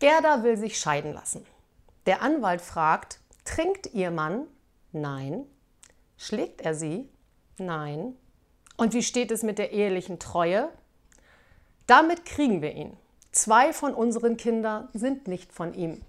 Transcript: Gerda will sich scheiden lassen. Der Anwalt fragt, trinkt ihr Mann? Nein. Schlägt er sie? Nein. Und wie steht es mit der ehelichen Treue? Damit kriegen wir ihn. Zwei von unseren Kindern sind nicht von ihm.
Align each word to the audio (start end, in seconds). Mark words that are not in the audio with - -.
Gerda 0.00 0.42
will 0.42 0.56
sich 0.56 0.78
scheiden 0.78 1.12
lassen. 1.12 1.44
Der 2.06 2.22
Anwalt 2.22 2.62
fragt, 2.62 3.20
trinkt 3.44 3.92
ihr 3.92 4.10
Mann? 4.10 4.46
Nein. 4.92 5.44
Schlägt 6.16 6.62
er 6.62 6.74
sie? 6.74 7.08
Nein. 7.58 8.16
Und 8.78 8.94
wie 8.94 9.02
steht 9.02 9.30
es 9.30 9.42
mit 9.42 9.58
der 9.58 9.72
ehelichen 9.72 10.18
Treue? 10.18 10.70
Damit 11.86 12.24
kriegen 12.24 12.62
wir 12.62 12.74
ihn. 12.74 12.96
Zwei 13.30 13.74
von 13.74 13.94
unseren 13.94 14.38
Kindern 14.38 14.88
sind 14.94 15.28
nicht 15.28 15.52
von 15.52 15.74
ihm. 15.74 16.02